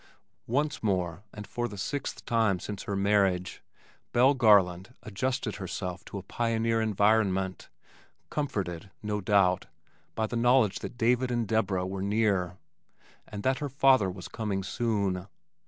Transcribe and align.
Once 0.47 0.81
more 0.81 1.21
and 1.31 1.45
for 1.45 1.67
the 1.67 1.77
sixth 1.77 2.25
time 2.25 2.59
since 2.59 2.81
her 2.85 2.95
marriage, 2.95 3.61
Belle 4.13 4.33
Garland 4.33 4.95
adjusted 5.03 5.57
herself 5.57 6.03
to 6.05 6.17
a 6.17 6.23
pioneer 6.23 6.81
environment, 6.81 7.69
comforted 8.31 8.89
no 9.03 9.21
doubt 9.21 9.67
by 10.15 10.25
the 10.25 10.35
knowledge 10.35 10.79
that 10.79 10.97
David 10.97 11.29
and 11.29 11.47
Deborah 11.47 11.85
were 11.85 12.01
near 12.01 12.57
and 13.27 13.43
that 13.43 13.59
her 13.59 13.69
father 13.69 14.09
was 14.09 14.27
coming 14.27 14.63
soon. 14.63 15.27